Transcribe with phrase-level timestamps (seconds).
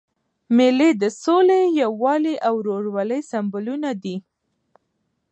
[0.55, 4.15] مېلې د سولي، یووالي او ورورولۍ سېمبولونه دي.